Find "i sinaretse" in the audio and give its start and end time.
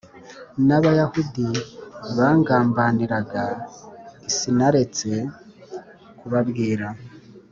4.29-5.09